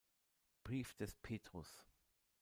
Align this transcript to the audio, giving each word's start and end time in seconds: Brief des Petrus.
Brief 0.63 0.95
des 0.97 1.13
Petrus. 1.13 1.85